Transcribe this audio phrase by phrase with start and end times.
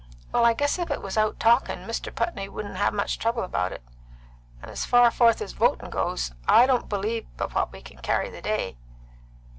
[0.31, 2.11] "Well, I guess if it was out talkin', Mr.
[2.11, 3.83] Putney wouldn't have much trouble about it.
[4.59, 8.31] And as far forth as votin' goes, I don't believe but what we can carry
[8.31, 8.77] the day."